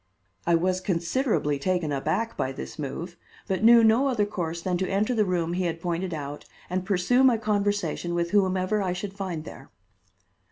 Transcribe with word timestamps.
I 0.47 0.55
was 0.55 0.81
considerably 0.81 1.59
taken 1.59 1.91
aback 1.91 2.35
by 2.35 2.53
this 2.53 2.79
move, 2.79 3.17
but 3.47 3.63
knew 3.63 3.83
no 3.83 4.07
other 4.07 4.25
course 4.25 4.59
than 4.59 4.75
to 4.79 4.89
enter 4.89 5.13
the 5.13 5.25
room 5.25 5.53
he 5.53 5.65
had 5.65 5.79
pointed 5.79 6.11
out 6.11 6.43
and 6.71 6.83
pursue 6.83 7.23
my 7.23 7.37
conversation 7.37 8.15
with 8.15 8.31
whomever 8.31 8.81
I 8.81 8.93
should 8.93 9.13
find 9.13 9.43
there. 9.45 9.69